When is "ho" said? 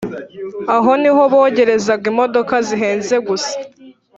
1.15-1.21